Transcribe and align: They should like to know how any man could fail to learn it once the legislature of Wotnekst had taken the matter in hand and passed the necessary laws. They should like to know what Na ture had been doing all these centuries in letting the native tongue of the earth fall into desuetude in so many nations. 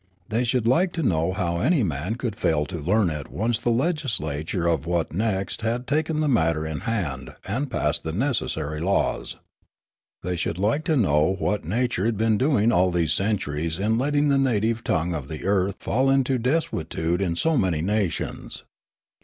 They 0.29 0.43
should 0.43 0.65
like 0.67 0.93
to 0.93 1.03
know 1.03 1.31
how 1.31 1.59
any 1.59 1.83
man 1.83 2.15
could 2.15 2.35
fail 2.35 2.65
to 2.65 2.79
learn 2.79 3.11
it 3.11 3.29
once 3.29 3.59
the 3.59 3.69
legislature 3.69 4.65
of 4.65 4.87
Wotnekst 4.87 5.61
had 5.61 5.85
taken 5.85 6.21
the 6.21 6.27
matter 6.27 6.65
in 6.65 6.79
hand 6.79 7.35
and 7.45 7.69
passed 7.69 8.01
the 8.01 8.11
necessary 8.11 8.79
laws. 8.79 9.37
They 10.23 10.35
should 10.35 10.57
like 10.57 10.85
to 10.85 10.97
know 10.97 11.35
what 11.37 11.65
Na 11.65 11.85
ture 11.87 12.05
had 12.05 12.17
been 12.17 12.39
doing 12.39 12.71
all 12.71 12.89
these 12.89 13.13
centuries 13.13 13.77
in 13.77 13.99
letting 13.99 14.29
the 14.29 14.39
native 14.39 14.83
tongue 14.83 15.13
of 15.13 15.27
the 15.27 15.45
earth 15.45 15.75
fall 15.77 16.09
into 16.09 16.39
desuetude 16.39 17.21
in 17.21 17.35
so 17.35 17.55
many 17.55 17.83
nations. 17.83 18.63